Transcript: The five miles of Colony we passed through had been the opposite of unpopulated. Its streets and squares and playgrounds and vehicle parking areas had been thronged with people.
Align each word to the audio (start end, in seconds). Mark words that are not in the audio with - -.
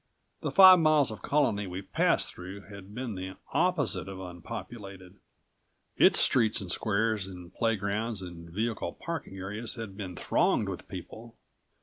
The 0.41 0.49
five 0.49 0.79
miles 0.79 1.11
of 1.11 1.21
Colony 1.21 1.67
we 1.67 1.83
passed 1.83 2.33
through 2.33 2.61
had 2.61 2.95
been 2.95 3.13
the 3.13 3.37
opposite 3.53 4.09
of 4.09 4.19
unpopulated. 4.19 5.19
Its 5.95 6.19
streets 6.19 6.59
and 6.59 6.71
squares 6.71 7.27
and 7.27 7.53
playgrounds 7.53 8.23
and 8.23 8.49
vehicle 8.49 8.93
parking 8.93 9.37
areas 9.37 9.75
had 9.75 9.95
been 9.95 10.15
thronged 10.15 10.69
with 10.69 10.87
people. 10.87 11.37